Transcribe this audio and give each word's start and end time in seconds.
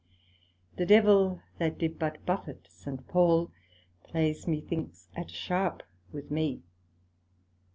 The 0.77 0.85
Devil, 0.87 1.43
that 1.59 1.77
did 1.77 1.99
but 1.99 2.25
buffet 2.25 2.65
St. 2.67 3.07
Paul, 3.07 3.51
plays 4.03 4.47
methinks 4.47 5.09
at 5.15 5.29
sharp 5.29 5.83
with 6.11 6.31
me. 6.31 6.63